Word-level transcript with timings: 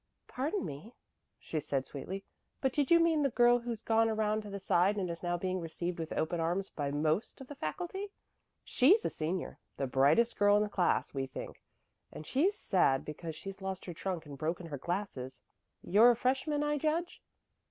"Pardon 0.27 0.65
me," 0.65 0.95
she 1.37 1.59
said 1.59 1.85
sweetly, 1.85 2.25
"but 2.59 2.73
did 2.73 2.89
you 2.89 2.99
mean 2.99 3.21
the 3.21 3.29
girl 3.29 3.59
who's 3.59 3.83
gone 3.83 4.09
around 4.09 4.41
to 4.41 4.49
the 4.49 4.59
side 4.59 4.97
and 4.97 5.07
is 5.11 5.21
now 5.21 5.37
being 5.37 5.59
received 5.61 5.99
with 5.99 6.11
open 6.13 6.39
arms 6.39 6.69
by 6.71 6.89
most 6.89 7.39
of 7.39 7.47
the 7.47 7.53
faculty? 7.53 8.11
She's 8.63 9.05
a 9.05 9.11
senior, 9.11 9.59
the 9.77 9.85
brightest 9.85 10.39
girl 10.39 10.57
in 10.57 10.63
the 10.63 10.69
class, 10.69 11.13
we 11.13 11.27
think, 11.27 11.61
and 12.11 12.25
she's 12.25 12.57
sad 12.57 13.05
because 13.05 13.35
she's 13.35 13.61
lost 13.61 13.85
her 13.85 13.93
trunk 13.93 14.25
and 14.25 14.39
broken 14.39 14.65
her 14.65 14.79
glasses. 14.79 15.43
You're 15.83 16.09
a 16.09 16.15
freshman, 16.15 16.63
I 16.63 16.79
judge?" 16.79 17.21